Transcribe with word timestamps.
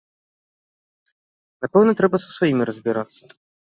Напэўна, 1.65 1.91
трэба 1.99 2.17
са 2.25 2.29
сваімі 2.37 2.63
разбірацца. 2.71 3.23